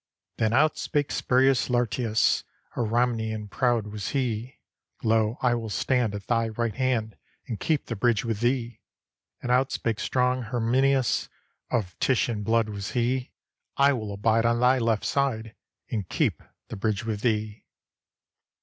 [0.37, 2.43] Then out spake Spurius Lartius;
[2.75, 4.57] A Ramnian proud was he:
[5.03, 7.17] "Lo, I will stand at thy right hand.
[7.45, 8.81] And keep the bridge with thee."
[9.43, 11.29] And out spake strong Herminius;
[11.69, 13.29] Of Titian blood was he:
[13.77, 15.53] "I will abide on thy left side,
[15.91, 17.63] And keep the bridge with thee."